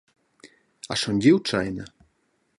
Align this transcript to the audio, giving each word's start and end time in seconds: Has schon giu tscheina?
Has 0.89 0.97
schon 0.99 1.19
giu 1.23 1.37
tscheina? 1.43 1.85